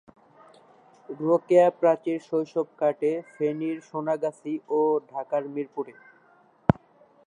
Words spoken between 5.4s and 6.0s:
মিরপুরে।